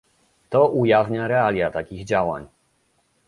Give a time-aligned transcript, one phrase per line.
[0.49, 2.47] To ujawnia realia takich działań